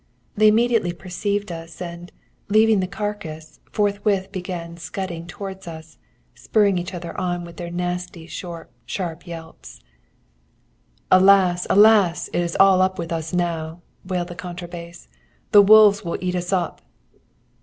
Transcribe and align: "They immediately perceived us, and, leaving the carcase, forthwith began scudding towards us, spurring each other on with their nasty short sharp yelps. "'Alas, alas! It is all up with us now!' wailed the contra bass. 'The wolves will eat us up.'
"They 0.35 0.47
immediately 0.47 0.93
perceived 0.93 1.51
us, 1.51 1.79
and, 1.79 2.11
leaving 2.49 2.79
the 2.79 2.87
carcase, 2.87 3.59
forthwith 3.71 4.31
began 4.31 4.77
scudding 4.77 5.27
towards 5.27 5.67
us, 5.67 5.99
spurring 6.33 6.79
each 6.79 6.95
other 6.95 7.15
on 7.21 7.45
with 7.45 7.57
their 7.57 7.69
nasty 7.69 8.25
short 8.25 8.71
sharp 8.87 9.27
yelps. 9.27 9.79
"'Alas, 11.11 11.67
alas! 11.69 12.29
It 12.29 12.39
is 12.39 12.57
all 12.59 12.81
up 12.81 12.97
with 12.97 13.11
us 13.11 13.31
now!' 13.31 13.83
wailed 14.03 14.29
the 14.29 14.33
contra 14.35 14.67
bass. 14.67 15.07
'The 15.51 15.61
wolves 15.61 16.03
will 16.03 16.17
eat 16.19 16.35
us 16.35 16.51
up.' 16.51 16.81